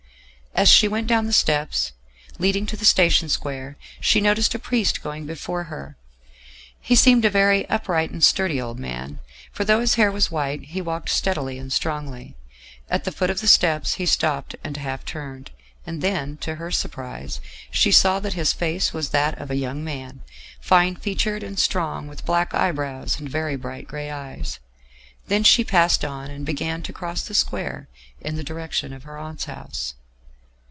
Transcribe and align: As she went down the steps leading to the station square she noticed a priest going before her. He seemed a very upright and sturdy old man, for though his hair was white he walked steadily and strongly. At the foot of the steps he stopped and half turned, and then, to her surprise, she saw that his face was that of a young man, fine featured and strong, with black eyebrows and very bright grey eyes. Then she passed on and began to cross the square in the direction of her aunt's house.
As 0.53 0.67
she 0.67 0.87
went 0.89 1.07
down 1.07 1.27
the 1.27 1.33
steps 1.33 1.93
leading 2.37 2.65
to 2.67 2.75
the 2.75 2.83
station 2.85 3.29
square 3.29 3.77
she 4.01 4.19
noticed 4.19 4.53
a 4.53 4.59
priest 4.59 5.01
going 5.01 5.25
before 5.25 5.63
her. 5.63 5.95
He 6.81 6.93
seemed 6.93 7.23
a 7.23 7.29
very 7.29 7.67
upright 7.69 8.11
and 8.11 8.21
sturdy 8.21 8.59
old 8.59 8.77
man, 8.77 9.19
for 9.53 9.63
though 9.63 9.79
his 9.79 9.95
hair 9.95 10.11
was 10.11 10.29
white 10.29 10.65
he 10.65 10.81
walked 10.81 11.07
steadily 11.09 11.57
and 11.57 11.71
strongly. 11.71 12.35
At 12.89 13.05
the 13.05 13.13
foot 13.13 13.29
of 13.29 13.39
the 13.39 13.47
steps 13.47 13.93
he 13.93 14.05
stopped 14.05 14.55
and 14.61 14.75
half 14.75 15.05
turned, 15.05 15.51
and 15.87 16.01
then, 16.01 16.35
to 16.39 16.55
her 16.55 16.69
surprise, 16.69 17.39
she 17.71 17.91
saw 17.91 18.19
that 18.19 18.33
his 18.33 18.51
face 18.53 18.91
was 18.91 19.09
that 19.09 19.39
of 19.39 19.49
a 19.51 19.55
young 19.55 19.85
man, 19.85 20.21
fine 20.59 20.97
featured 20.97 21.43
and 21.43 21.57
strong, 21.57 22.07
with 22.07 22.25
black 22.25 22.53
eyebrows 22.53 23.17
and 23.19 23.29
very 23.29 23.55
bright 23.55 23.87
grey 23.87 24.11
eyes. 24.11 24.59
Then 25.29 25.45
she 25.45 25.63
passed 25.63 26.03
on 26.03 26.29
and 26.29 26.45
began 26.45 26.83
to 26.83 26.93
cross 26.93 27.21
the 27.23 27.33
square 27.33 27.87
in 28.19 28.35
the 28.35 28.43
direction 28.43 28.91
of 28.91 29.03
her 29.03 29.17
aunt's 29.17 29.45
house. 29.45 29.95